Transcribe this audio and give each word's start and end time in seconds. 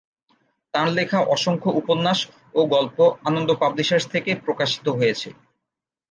তাঁর 0.73 0.87
লেখা 0.91 1.19
অসংখ্য 1.35 1.69
উপন্যাস 1.81 2.19
ও 2.55 2.61
গল্প 2.75 2.97
আনন্দ 3.23 3.49
পাবলিশার্স 3.61 4.05
থেকে 4.13 4.31
প্রকাশিত 4.45 4.85
হয়েছে। 4.89 5.29